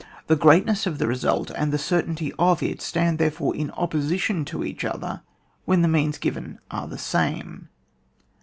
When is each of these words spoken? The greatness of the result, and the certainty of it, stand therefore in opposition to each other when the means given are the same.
The 0.25 0.35
greatness 0.35 0.87
of 0.87 0.97
the 0.97 1.05
result, 1.05 1.51
and 1.51 1.71
the 1.71 1.77
certainty 1.77 2.33
of 2.39 2.63
it, 2.63 2.81
stand 2.81 3.19
therefore 3.19 3.55
in 3.55 3.69
opposition 3.69 4.43
to 4.45 4.63
each 4.63 4.83
other 4.83 5.21
when 5.65 5.83
the 5.83 5.87
means 5.87 6.17
given 6.17 6.57
are 6.71 6.87
the 6.87 6.97
same. 6.97 7.69